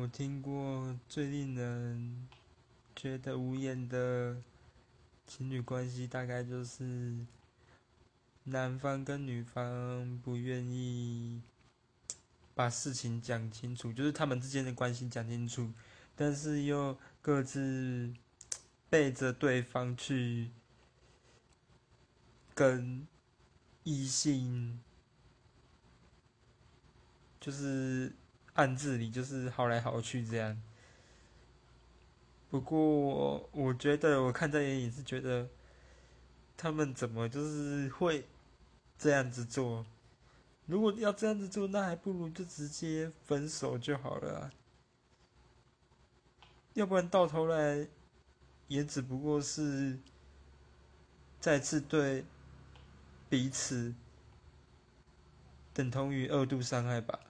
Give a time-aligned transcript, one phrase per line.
[0.00, 2.28] 我听过最令人
[2.94, 4.40] 觉得无言的
[5.26, 7.26] 情侣关系，大概就是
[8.44, 11.42] 男方跟女方不愿意
[12.54, 15.72] 把事情讲清楚，就是他们之间的关系讲清楚，
[16.14, 18.14] 但是又各自
[18.88, 20.52] 背着对方去
[22.54, 23.04] 跟
[23.82, 24.78] 异性，
[27.40, 28.12] 就是
[28.58, 30.60] 暗自里就是好来好去这样。
[32.50, 35.48] 不过我觉得我看在眼里是觉得，
[36.56, 38.26] 他们怎么就是会
[38.98, 39.86] 这样子做？
[40.66, 44.50] 如果要这样子做，那还不如就直接分手就好了。
[46.74, 47.86] 要不然到头来，
[48.66, 49.96] 也只不过是
[51.38, 52.24] 再次对
[53.28, 53.94] 彼此
[55.72, 57.20] 等同于二度伤害吧。